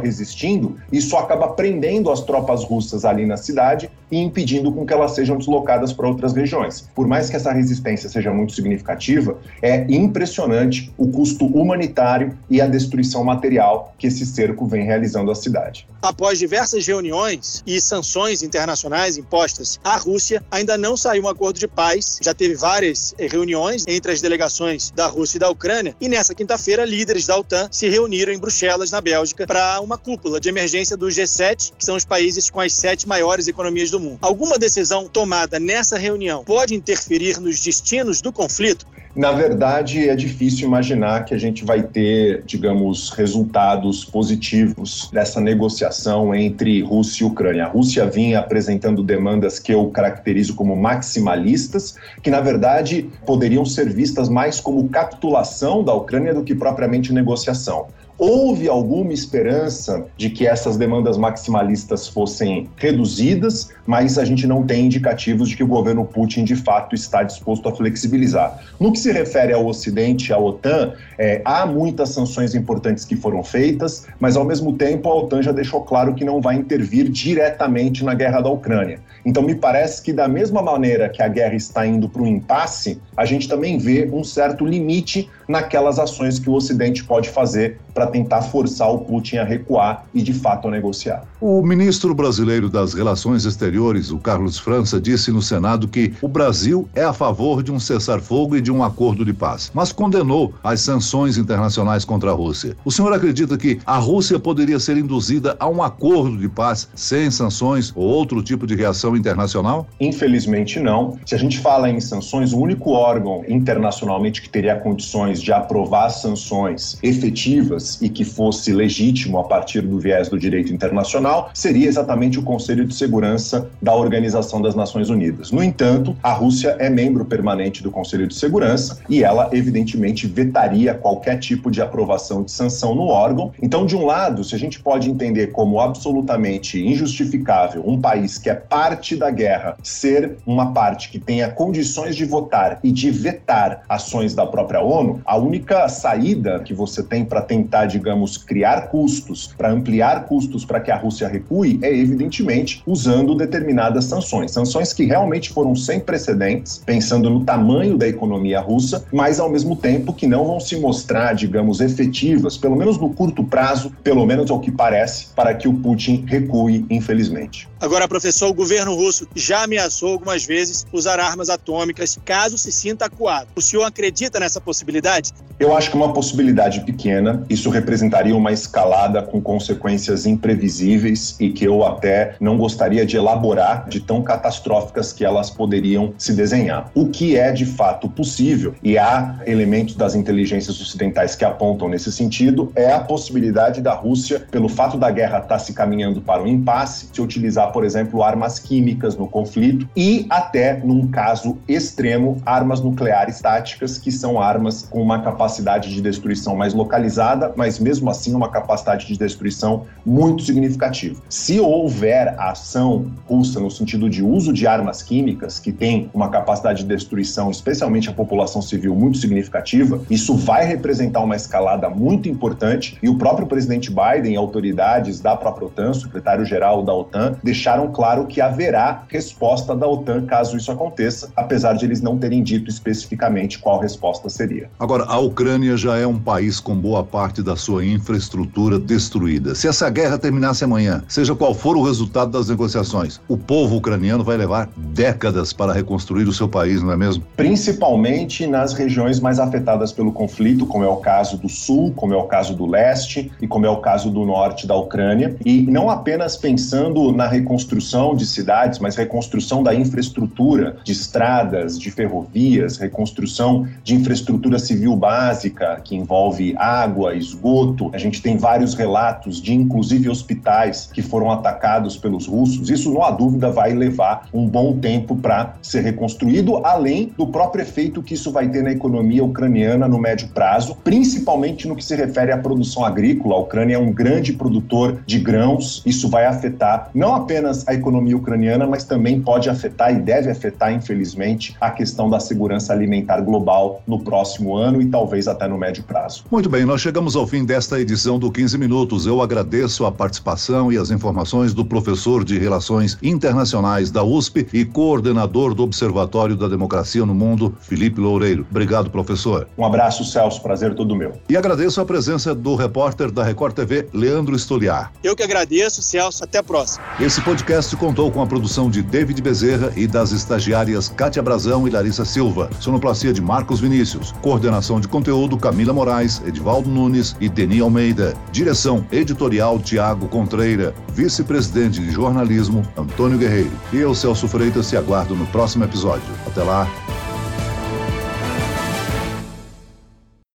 resistindo, 0.00 0.76
isso 0.90 1.16
acaba 1.16 1.48
prendendo 1.48 2.10
as 2.10 2.22
tropas 2.22 2.64
russas 2.64 3.04
ali 3.04 3.26
na 3.26 3.36
cidade 3.36 3.90
e 4.10 4.18
impedindo 4.18 4.72
com 4.72 4.86
que 4.86 4.92
elas 4.92 5.14
sejam 5.14 5.36
deslocadas 5.36 5.92
para 5.92 6.08
outras 6.08 6.32
regiões. 6.32 6.88
Por 6.94 7.06
mais 7.06 7.30
que 7.30 7.36
essa 7.36 7.52
resistência 7.52 8.08
seja 8.08 8.32
muito 8.32 8.52
significativa, 8.52 9.38
é 9.62 9.86
impressionante 9.88 10.92
o 10.96 11.08
custo 11.08 11.46
humanitário 11.46 12.36
e 12.48 12.60
a 12.60 12.66
destruição 12.66 13.24
material 13.24 13.94
que 13.98 14.06
esse 14.06 14.26
cerco 14.26 14.66
vem 14.66 14.84
realizando 14.84 15.30
à 15.30 15.34
cidade. 15.34 15.86
Após 16.02 16.38
diversas 16.38 16.86
reuniões 16.86 17.62
e 17.66 17.80
sanções 17.80 18.42
internacionais 18.42 19.18
impostas 19.18 19.78
à 19.84 19.96
Rússia, 19.96 20.42
ainda 20.50 20.78
não 20.78 20.96
saiu 20.96 21.24
um 21.24 21.28
acordo 21.28 21.58
de 21.58 21.68
paz. 21.68 22.18
Já 22.22 22.32
teve 22.32 22.54
várias 22.54 23.14
eh, 23.18 23.26
reuniões 23.26 23.84
entre 23.86 24.12
as 24.12 24.20
delegações 24.20 24.90
da 24.90 25.06
Rússia 25.06 25.36
e 25.36 25.40
da 25.40 25.50
Ucrânia, 25.50 25.94
e 26.00 26.08
nessa 26.08 26.34
quinta-feira, 26.34 26.84
líderes 26.84 27.26
da 27.26 27.36
OTAN 27.36 27.68
se 27.70 27.88
reuniram 27.88 28.32
em 28.32 28.38
Bruxelas, 28.38 28.90
na 28.90 29.00
Bélgica, 29.00 29.46
para 29.46 29.80
uma 29.80 29.98
cúpula 29.98 30.40
de 30.40 30.48
emergência 30.48 30.96
do 30.96 31.06
G7, 31.06 31.72
que 31.76 31.84
são 31.84 31.96
os 31.96 32.04
países 32.04 32.48
com 32.48 32.60
as 32.60 32.72
sete 32.72 33.06
maiores 33.06 33.46
economias 33.46 33.90
do 33.90 33.99
mundo. 34.00 34.18
Alguma 34.20 34.58
decisão 34.58 35.08
tomada 35.08 35.60
nessa 35.60 35.98
reunião 35.98 36.42
pode 36.44 36.74
interferir 36.74 37.38
nos 37.38 37.60
destinos 37.60 38.20
do 38.20 38.32
conflito? 38.32 38.86
Na 39.14 39.32
verdade, 39.32 40.08
é 40.08 40.14
difícil 40.14 40.68
imaginar 40.68 41.24
que 41.24 41.34
a 41.34 41.38
gente 41.38 41.64
vai 41.64 41.82
ter, 41.82 42.44
digamos, 42.46 43.10
resultados 43.10 44.04
positivos 44.04 45.10
dessa 45.12 45.40
negociação 45.40 46.32
entre 46.32 46.80
Rússia 46.80 47.24
e 47.24 47.26
Ucrânia. 47.26 47.64
A 47.64 47.68
Rússia 47.68 48.06
vinha 48.06 48.38
apresentando 48.38 49.02
demandas 49.02 49.58
que 49.58 49.74
eu 49.74 49.90
caracterizo 49.90 50.54
como 50.54 50.76
maximalistas, 50.76 51.96
que 52.22 52.30
na 52.30 52.40
verdade 52.40 53.10
poderiam 53.26 53.64
ser 53.64 53.92
vistas 53.92 54.28
mais 54.28 54.60
como 54.60 54.88
capitulação 54.88 55.82
da 55.82 55.92
Ucrânia 55.92 56.32
do 56.32 56.44
que 56.44 56.54
propriamente 56.54 57.12
negociação. 57.12 57.88
Houve 58.22 58.68
alguma 58.68 59.14
esperança 59.14 60.04
de 60.14 60.28
que 60.28 60.46
essas 60.46 60.76
demandas 60.76 61.16
maximalistas 61.16 62.06
fossem 62.06 62.68
reduzidas, 62.76 63.70
mas 63.86 64.18
a 64.18 64.26
gente 64.26 64.46
não 64.46 64.62
tem 64.62 64.84
indicativos 64.84 65.48
de 65.48 65.56
que 65.56 65.64
o 65.64 65.66
governo 65.66 66.04
Putin 66.04 66.44
de 66.44 66.54
fato 66.54 66.94
está 66.94 67.22
disposto 67.22 67.66
a 67.66 67.74
flexibilizar. 67.74 68.62
No 68.78 68.92
que 68.92 68.98
se 68.98 69.10
refere 69.10 69.54
ao 69.54 69.66
Ocidente, 69.66 70.34
à 70.34 70.38
OTAN, 70.38 70.92
é, 71.18 71.40
há 71.46 71.64
muitas 71.64 72.10
sanções 72.10 72.54
importantes 72.54 73.06
que 73.06 73.16
foram 73.16 73.42
feitas, 73.42 74.06
mas 74.20 74.36
ao 74.36 74.44
mesmo 74.44 74.74
tempo 74.74 75.08
a 75.08 75.14
OTAN 75.14 75.40
já 75.40 75.52
deixou 75.52 75.80
claro 75.80 76.14
que 76.14 76.22
não 76.22 76.42
vai 76.42 76.56
intervir 76.56 77.08
diretamente 77.08 78.04
na 78.04 78.12
guerra 78.12 78.42
da 78.42 78.50
Ucrânia. 78.50 79.00
Então 79.24 79.42
me 79.42 79.54
parece 79.54 80.02
que 80.02 80.12
da 80.12 80.28
mesma 80.28 80.60
maneira 80.60 81.08
que 81.08 81.22
a 81.22 81.28
guerra 81.28 81.54
está 81.54 81.86
indo 81.86 82.06
para 82.06 82.20
um 82.20 82.26
impasse, 82.26 83.00
a 83.16 83.24
gente 83.24 83.48
também 83.48 83.78
vê 83.78 84.10
um 84.12 84.22
certo 84.22 84.66
limite 84.66 85.28
naquelas 85.50 85.98
ações 85.98 86.38
que 86.38 86.48
o 86.48 86.54
Ocidente 86.54 87.02
pode 87.02 87.28
fazer 87.28 87.80
para 87.92 88.06
tentar 88.06 88.42
forçar 88.42 88.88
o 88.88 88.98
Putin 88.98 89.38
a 89.38 89.44
recuar 89.44 90.06
e, 90.14 90.22
de 90.22 90.32
fato, 90.32 90.68
a 90.68 90.70
negociar. 90.70 91.24
O 91.40 91.60
ministro 91.60 92.14
brasileiro 92.14 92.68
das 92.68 92.94
Relações 92.94 93.44
Exteriores, 93.44 94.12
o 94.12 94.18
Carlos 94.18 94.58
França, 94.58 95.00
disse 95.00 95.32
no 95.32 95.42
Senado 95.42 95.88
que 95.88 96.14
o 96.22 96.28
Brasil 96.28 96.88
é 96.94 97.02
a 97.02 97.12
favor 97.12 97.62
de 97.64 97.72
um 97.72 97.80
cessar-fogo 97.80 98.56
e 98.56 98.60
de 98.60 98.70
um 98.70 98.84
acordo 98.84 99.24
de 99.24 99.32
paz, 99.32 99.72
mas 99.74 99.90
condenou 99.90 100.54
as 100.62 100.80
sanções 100.82 101.36
internacionais 101.36 102.04
contra 102.04 102.30
a 102.30 102.34
Rússia. 102.34 102.76
O 102.84 102.92
senhor 102.92 103.12
acredita 103.12 103.58
que 103.58 103.80
a 103.84 103.96
Rússia 103.96 104.38
poderia 104.38 104.78
ser 104.78 104.96
induzida 104.96 105.56
a 105.58 105.68
um 105.68 105.82
acordo 105.82 106.38
de 106.38 106.48
paz 106.48 106.88
sem 106.94 107.30
sanções 107.30 107.92
ou 107.96 108.04
outro 108.04 108.40
tipo 108.42 108.66
de 108.66 108.76
reação 108.76 109.16
internacional? 109.16 109.88
Infelizmente, 110.00 110.78
não. 110.78 111.18
Se 111.26 111.34
a 111.34 111.38
gente 111.38 111.58
fala 111.58 111.90
em 111.90 112.00
sanções, 112.00 112.52
o 112.52 112.60
único 112.60 112.90
órgão 112.90 113.42
internacionalmente 113.48 114.40
que 114.40 114.48
teria 114.48 114.76
condições 114.76 115.39
de 115.42 115.52
aprovar 115.52 116.10
sanções 116.10 116.98
efetivas 117.02 118.00
e 118.00 118.08
que 118.08 118.24
fosse 118.24 118.72
legítimo 118.72 119.38
a 119.38 119.44
partir 119.44 119.82
do 119.82 119.98
viés 119.98 120.28
do 120.28 120.38
direito 120.38 120.72
internacional 120.72 121.50
seria 121.54 121.88
exatamente 121.88 122.38
o 122.38 122.42
Conselho 122.42 122.84
de 122.84 122.94
Segurança 122.94 123.68
da 123.80 123.94
Organização 123.94 124.60
das 124.60 124.74
Nações 124.74 125.10
Unidas. 125.10 125.50
No 125.50 125.62
entanto, 125.62 126.16
a 126.22 126.32
Rússia 126.32 126.76
é 126.78 126.88
membro 126.88 127.24
permanente 127.24 127.82
do 127.82 127.90
Conselho 127.90 128.26
de 128.26 128.34
Segurança 128.34 128.98
e 129.08 129.22
ela, 129.22 129.50
evidentemente, 129.52 130.26
vetaria 130.26 130.94
qualquer 130.94 131.38
tipo 131.38 131.70
de 131.70 131.80
aprovação 131.80 132.42
de 132.42 132.50
sanção 132.50 132.94
no 132.94 133.06
órgão. 133.06 133.52
Então, 133.62 133.86
de 133.86 133.96
um 133.96 134.04
lado, 134.04 134.44
se 134.44 134.54
a 134.54 134.58
gente 134.58 134.80
pode 134.80 135.10
entender 135.10 135.48
como 135.48 135.80
absolutamente 135.80 136.80
injustificável 136.84 137.82
um 137.86 138.00
país 138.00 138.38
que 138.38 138.50
é 138.50 138.54
parte 138.54 139.16
da 139.16 139.30
guerra 139.30 139.76
ser 139.82 140.36
uma 140.46 140.72
parte 140.72 141.10
que 141.10 141.18
tenha 141.18 141.50
condições 141.50 142.16
de 142.16 142.24
votar 142.24 142.78
e 142.82 142.92
de 142.92 143.10
vetar 143.10 143.82
ações 143.88 144.34
da 144.34 144.46
própria 144.46 144.80
ONU, 144.80 145.20
a 145.30 145.36
única 145.36 145.88
saída 145.88 146.58
que 146.58 146.74
você 146.74 147.04
tem 147.04 147.24
para 147.24 147.40
tentar, 147.40 147.86
digamos, 147.86 148.36
criar 148.36 148.88
custos, 148.88 149.54
para 149.56 149.70
ampliar 149.70 150.24
custos 150.24 150.64
para 150.64 150.80
que 150.80 150.90
a 150.90 150.96
Rússia 150.96 151.28
recue, 151.28 151.78
é 151.82 151.96
evidentemente 151.96 152.82
usando 152.84 153.36
determinadas 153.36 154.06
sanções. 154.06 154.50
Sanções 154.50 154.92
que 154.92 155.04
realmente 155.04 155.50
foram 155.50 155.76
sem 155.76 156.00
precedentes, 156.00 156.82
pensando 156.84 157.30
no 157.30 157.44
tamanho 157.44 157.96
da 157.96 158.08
economia 158.08 158.58
russa, 158.58 159.04
mas 159.12 159.38
ao 159.38 159.48
mesmo 159.48 159.76
tempo 159.76 160.12
que 160.12 160.26
não 160.26 160.44
vão 160.44 160.58
se 160.58 160.74
mostrar, 160.74 161.32
digamos, 161.32 161.80
efetivas, 161.80 162.58
pelo 162.58 162.74
menos 162.74 162.98
no 162.98 163.10
curto 163.10 163.44
prazo, 163.44 163.92
pelo 164.02 164.26
menos 164.26 164.50
ao 164.50 164.58
que 164.58 164.72
parece, 164.72 165.26
para 165.36 165.54
que 165.54 165.68
o 165.68 165.74
Putin 165.74 166.24
recue, 166.26 166.84
infelizmente. 166.90 167.68
Agora, 167.80 168.08
professor, 168.08 168.48
o 168.48 168.54
governo 168.54 168.96
russo 168.96 169.28
já 169.34 169.62
ameaçou 169.62 170.10
algumas 170.10 170.44
vezes 170.44 170.84
usar 170.92 171.20
armas 171.20 171.48
atômicas 171.48 172.18
caso 172.24 172.58
se 172.58 172.72
sinta 172.72 173.06
acuado. 173.06 173.46
O 173.54 173.62
senhor 173.62 173.84
acredita 173.84 174.40
nessa 174.40 174.60
possibilidade? 174.60 175.09
Possibilidade? 175.10 175.50
Eu 175.60 175.76
acho 175.76 175.90
que 175.90 175.96
uma 175.96 176.10
possibilidade 176.14 176.80
pequena. 176.80 177.44
Isso 177.50 177.68
representaria 177.68 178.34
uma 178.34 178.50
escalada 178.50 179.20
com 179.20 179.42
consequências 179.42 180.24
imprevisíveis 180.24 181.36
e 181.38 181.50
que 181.50 181.66
eu 181.66 181.84
até 181.84 182.34
não 182.40 182.56
gostaria 182.56 183.04
de 183.04 183.18
elaborar 183.18 183.86
de 183.86 184.00
tão 184.00 184.22
catastróficas 184.22 185.12
que 185.12 185.22
elas 185.22 185.50
poderiam 185.50 186.14
se 186.16 186.32
desenhar. 186.32 186.90
O 186.94 187.08
que 187.08 187.36
é 187.36 187.52
de 187.52 187.66
fato 187.66 188.08
possível, 188.08 188.74
e 188.82 188.96
há 188.96 189.38
elementos 189.46 189.96
das 189.96 190.14
inteligências 190.14 190.80
ocidentais 190.80 191.36
que 191.36 191.44
apontam 191.44 191.90
nesse 191.90 192.10
sentido, 192.10 192.72
é 192.74 192.90
a 192.90 193.00
possibilidade 193.00 193.82
da 193.82 193.92
Rússia, 193.92 194.46
pelo 194.50 194.68
fato 194.68 194.96
da 194.96 195.10
guerra 195.10 195.40
estar 195.40 195.58
se 195.58 195.74
caminhando 195.74 196.22
para 196.22 196.42
um 196.42 196.46
impasse, 196.46 197.08
de 197.12 197.20
utilizar, 197.20 197.70
por 197.70 197.84
exemplo, 197.84 198.22
armas 198.22 198.58
químicas 198.58 199.14
no 199.14 199.28
conflito 199.28 199.86
e 199.94 200.24
até, 200.30 200.78
num 200.78 201.06
caso 201.08 201.58
extremo, 201.68 202.38
armas 202.46 202.80
nucleares 202.80 203.42
táticas, 203.42 203.98
que 203.98 204.10
são 204.10 204.40
armas 204.40 204.88
com 204.88 204.99
uma 205.00 205.20
capacidade 205.20 205.92
de 205.92 206.00
destruição 206.00 206.56
mais 206.56 206.74
localizada, 206.74 207.52
mas 207.56 207.78
mesmo 207.78 208.10
assim 208.10 208.34
uma 208.34 208.48
capacidade 208.48 209.06
de 209.06 209.16
destruição 209.16 209.86
muito 210.04 210.42
significativa. 210.42 211.20
Se 211.28 211.60
houver 211.60 212.34
ação 212.38 213.10
russa 213.26 213.60
no 213.60 213.70
sentido 213.70 214.08
de 214.08 214.22
uso 214.22 214.52
de 214.52 214.66
armas 214.66 215.02
químicas, 215.02 215.58
que 215.58 215.72
tem 215.72 216.10
uma 216.12 216.28
capacidade 216.28 216.82
de 216.82 216.88
destruição, 216.88 217.50
especialmente 217.50 218.08
a 218.08 218.12
população 218.12 218.60
civil, 218.60 218.94
muito 218.94 219.18
significativa, 219.18 220.00
isso 220.10 220.34
vai 220.34 220.64
representar 220.64 221.20
uma 221.20 221.36
escalada 221.36 221.88
muito 221.88 222.28
importante 222.28 222.98
e 223.02 223.08
o 223.08 223.16
próprio 223.16 223.46
presidente 223.46 223.90
Biden 223.90 224.34
e 224.34 224.36
autoridades 224.36 225.20
da 225.20 225.36
própria 225.36 225.66
OTAN, 225.66 225.92
secretário-geral 225.92 226.82
da 226.82 226.94
OTAN, 226.94 227.36
deixaram 227.42 227.90
claro 227.92 228.26
que 228.26 228.40
haverá 228.40 229.04
resposta 229.08 229.74
da 229.74 229.86
OTAN 229.86 230.26
caso 230.26 230.56
isso 230.56 230.70
aconteça, 230.70 231.30
apesar 231.36 231.74
de 231.74 231.84
eles 231.84 232.00
não 232.00 232.18
terem 232.18 232.42
dito 232.42 232.70
especificamente 232.70 233.58
qual 233.58 233.78
resposta 233.78 234.28
seria. 234.28 234.70
Agora, 234.78 234.89
Agora, 234.90 235.04
a 235.04 235.20
Ucrânia 235.20 235.76
já 235.76 235.98
é 235.98 236.04
um 236.04 236.18
país 236.18 236.58
com 236.58 236.74
boa 236.74 237.04
parte 237.04 237.44
da 237.44 237.54
sua 237.54 237.86
infraestrutura 237.86 238.76
destruída. 238.76 239.54
Se 239.54 239.68
essa 239.68 239.88
guerra 239.88 240.18
terminasse 240.18 240.64
amanhã, 240.64 241.04
seja 241.06 241.32
qual 241.32 241.54
for 241.54 241.76
o 241.76 241.84
resultado 241.84 242.32
das 242.32 242.48
negociações, 242.48 243.20
o 243.28 243.36
povo 243.36 243.76
ucraniano 243.76 244.24
vai 244.24 244.36
levar 244.36 244.68
décadas 244.76 245.52
para 245.52 245.72
reconstruir 245.72 246.24
o 246.24 246.32
seu 246.32 246.48
país, 246.48 246.82
não 246.82 246.90
é 246.90 246.96
mesmo? 246.96 247.22
Principalmente 247.36 248.48
nas 248.48 248.72
regiões 248.72 249.20
mais 249.20 249.38
afetadas 249.38 249.92
pelo 249.92 250.10
conflito, 250.10 250.66
como 250.66 250.82
é 250.82 250.88
o 250.88 250.96
caso 250.96 251.36
do 251.36 251.48
sul, 251.48 251.92
como 251.94 252.12
é 252.12 252.16
o 252.16 252.24
caso 252.24 252.52
do 252.52 252.66
leste 252.66 253.30
e 253.40 253.46
como 253.46 253.66
é 253.66 253.70
o 253.70 253.76
caso 253.76 254.10
do 254.10 254.26
norte 254.26 254.66
da 254.66 254.74
Ucrânia. 254.74 255.36
E 255.46 255.62
não 255.70 255.88
apenas 255.88 256.36
pensando 256.36 257.12
na 257.12 257.28
reconstrução 257.28 258.16
de 258.16 258.26
cidades, 258.26 258.80
mas 258.80 258.96
reconstrução 258.96 259.62
da 259.62 259.72
infraestrutura, 259.72 260.78
de 260.82 260.90
estradas, 260.90 261.78
de 261.78 261.92
ferrovias, 261.92 262.76
reconstrução 262.76 263.68
de 263.84 263.94
infraestrutura 263.94 264.58
civil 264.58 264.79
civil 264.80 264.96
básica, 264.96 265.78
que 265.84 265.94
envolve 265.94 266.54
água, 266.56 267.14
esgoto. 267.14 267.90
A 267.92 267.98
gente 267.98 268.22
tem 268.22 268.38
vários 268.38 268.72
relatos 268.72 269.40
de, 269.40 269.52
inclusive, 269.52 270.08
hospitais 270.08 270.88
que 270.92 271.02
foram 271.02 271.30
atacados 271.30 271.98
pelos 271.98 272.26
russos. 272.26 272.70
Isso, 272.70 272.90
não 272.92 273.04
há 273.04 273.10
dúvida, 273.10 273.50
vai 273.50 273.74
levar 273.74 274.26
um 274.32 274.48
bom 274.48 274.78
tempo 274.78 275.14
para 275.14 275.54
ser 275.60 275.82
reconstruído, 275.82 276.64
além 276.64 277.12
do 277.18 277.26
próprio 277.26 277.62
efeito 277.62 278.02
que 278.02 278.14
isso 278.14 278.32
vai 278.32 278.48
ter 278.48 278.62
na 278.62 278.70
economia 278.70 279.22
ucraniana 279.22 279.86
no 279.86 279.98
médio 279.98 280.28
prazo, 280.28 280.76
principalmente 280.82 281.68
no 281.68 281.76
que 281.76 281.84
se 281.84 281.94
refere 281.94 282.32
à 282.32 282.38
produção 282.38 282.82
agrícola. 282.82 283.34
A 283.34 283.38
Ucrânia 283.40 283.74
é 283.74 283.78
um 283.78 283.92
grande 283.92 284.32
produtor 284.32 285.02
de 285.04 285.18
grãos. 285.18 285.82
Isso 285.84 286.08
vai 286.08 286.24
afetar 286.24 286.88
não 286.94 287.14
apenas 287.14 287.68
a 287.68 287.74
economia 287.74 288.16
ucraniana, 288.16 288.66
mas 288.66 288.84
também 288.84 289.20
pode 289.20 289.50
afetar 289.50 289.92
e 289.92 289.98
deve 289.98 290.30
afetar, 290.30 290.72
infelizmente, 290.72 291.54
a 291.60 291.70
questão 291.70 292.08
da 292.08 292.18
segurança 292.18 292.72
alimentar 292.72 293.20
global 293.20 293.82
no 293.86 293.98
próximo 293.98 294.56
ano 294.56 294.69
e 294.78 294.86
talvez 294.86 295.26
até 295.26 295.48
no 295.48 295.56
médio 295.56 295.82
prazo. 295.84 296.24
Muito 296.30 296.50
bem, 296.50 296.66
nós 296.66 296.82
chegamos 296.82 297.16
ao 297.16 297.26
fim 297.26 297.46
desta 297.46 297.80
edição 297.80 298.18
do 298.18 298.30
15 298.30 298.58
Minutos. 298.58 299.06
Eu 299.06 299.22
agradeço 299.22 299.86
a 299.86 299.92
participação 299.92 300.70
e 300.70 300.76
as 300.76 300.90
informações 300.90 301.54
do 301.54 301.64
professor 301.64 302.22
de 302.22 302.38
Relações 302.38 302.98
Internacionais 303.02 303.90
da 303.90 304.04
USP 304.04 304.46
e 304.52 304.64
coordenador 304.64 305.54
do 305.54 305.62
Observatório 305.62 306.36
da 306.36 306.48
Democracia 306.48 307.06
no 307.06 307.14
Mundo, 307.14 307.54
Felipe 307.60 308.00
Loureiro. 308.00 308.46
Obrigado, 308.50 308.90
professor. 308.90 309.48
Um 309.56 309.64
abraço, 309.64 310.04
Celso. 310.04 310.42
Prazer 310.42 310.74
todo 310.74 310.94
meu. 310.94 311.14
E 311.28 311.36
agradeço 311.36 311.80
a 311.80 311.84
presença 311.84 312.34
do 312.34 312.54
repórter 312.54 313.10
da 313.10 313.24
Record 313.24 313.54
TV, 313.54 313.88
Leandro 313.92 314.36
Stoliar. 314.36 314.92
Eu 315.02 315.16
que 315.16 315.22
agradeço, 315.22 315.82
Celso. 315.82 316.22
Até 316.24 316.38
a 316.38 316.42
próxima. 316.42 316.84
Esse 317.00 317.20
podcast 317.22 317.74
contou 317.76 318.10
com 318.10 318.22
a 318.22 318.26
produção 318.26 318.70
de 318.70 318.82
David 318.82 319.20
Bezerra 319.22 319.72
e 319.76 319.86
das 319.86 320.12
estagiárias 320.12 320.88
Kátia 320.88 321.22
Brazão 321.22 321.66
e 321.66 321.70
Larissa 321.70 322.04
Silva. 322.04 322.50
Sonoplastia 322.60 323.12
de 323.12 323.20
Marcos 323.20 323.60
Vinícius. 323.60 324.12
Coordenação 324.20 324.59
de 324.60 324.86
conteúdo 324.86 325.38
Camila 325.38 325.72
Moraes, 325.72 326.20
Edvaldo 326.26 326.68
Nunes 326.68 327.16
e 327.18 327.28
Deni 327.28 327.60
Almeida. 327.60 328.14
Direção 328.30 328.84
editorial 328.92 329.58
Tiago 329.58 330.06
Contreira. 330.06 330.74
Vice-presidente 330.92 331.80
de 331.80 331.90
jornalismo 331.90 332.62
Antônio 332.76 333.16
Guerreiro. 333.16 333.52
E 333.72 333.78
eu, 333.78 333.94
Celso 333.94 334.28
Freitas, 334.28 334.68
te 334.68 334.76
aguardo 334.76 335.16
no 335.16 335.26
próximo 335.28 335.64
episódio. 335.64 336.12
Até 336.26 336.42
lá. 336.42 336.68